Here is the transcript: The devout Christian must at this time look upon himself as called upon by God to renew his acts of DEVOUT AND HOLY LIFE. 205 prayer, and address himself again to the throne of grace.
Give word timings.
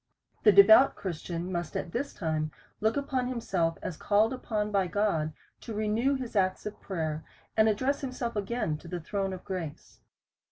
The 0.41 0.51
devout 0.51 0.95
Christian 0.95 1.51
must 1.51 1.77
at 1.77 1.91
this 1.91 2.11
time 2.11 2.51
look 2.79 2.97
upon 2.97 3.27
himself 3.27 3.77
as 3.83 3.97
called 3.97 4.33
upon 4.33 4.71
by 4.71 4.87
God 4.87 5.31
to 5.59 5.75
renew 5.75 6.15
his 6.15 6.35
acts 6.35 6.65
of 6.65 6.73
DEVOUT 6.79 6.89
AND 6.89 6.89
HOLY 6.89 7.01
LIFE. 7.03 7.29
205 7.55 7.55
prayer, 7.55 7.55
and 7.55 7.69
address 7.69 8.01
himself 8.01 8.35
again 8.35 8.77
to 8.79 8.87
the 8.87 8.99
throne 8.99 9.31
of 9.31 9.45
grace. 9.45 9.99